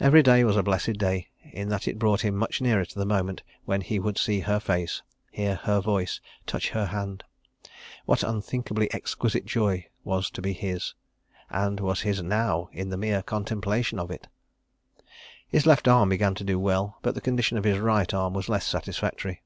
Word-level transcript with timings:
Every 0.00 0.22
day 0.22 0.44
was 0.44 0.56
a 0.56 0.62
blessed 0.62 0.94
day 0.94 1.28
in 1.44 1.68
that 1.68 1.86
it 1.86 1.98
brought 1.98 2.22
him 2.22 2.34
much 2.34 2.62
nearer 2.62 2.86
to 2.86 2.98
the 2.98 3.04
moment 3.04 3.42
when 3.66 3.82
he 3.82 3.98
would 3.98 4.16
see 4.16 4.40
her 4.40 4.58
face, 4.58 5.02
hear 5.30 5.56
her 5.56 5.78
voice, 5.78 6.22
touch 6.46 6.70
her 6.70 6.86
hand. 6.86 7.22
What 8.06 8.22
unthinkably 8.22 8.90
exquisite 8.94 9.44
joy 9.44 9.88
was 10.04 10.30
to 10.30 10.40
be 10.40 10.54
his—and 10.54 11.80
was 11.80 12.00
his 12.00 12.22
now 12.22 12.70
in 12.72 12.88
the 12.88 12.96
mere 12.96 13.20
contemplation 13.22 13.98
of 13.98 14.10
it! 14.10 14.26
His 15.48 15.66
left 15.66 15.86
arm 15.86 16.08
began 16.08 16.34
to 16.36 16.44
do 16.44 16.58
well, 16.58 16.96
but 17.02 17.14
the 17.14 17.20
condition 17.20 17.58
of 17.58 17.64
his 17.64 17.76
right 17.78 18.14
arm 18.14 18.32
was 18.32 18.48
less 18.48 18.66
satisfactory. 18.66 19.42